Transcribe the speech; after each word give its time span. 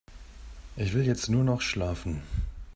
Ich 0.77 0.95
will 0.95 1.05
jetzt 1.05 1.29
nur 1.29 1.43
noch 1.43 1.61
schlafen. 1.61 2.23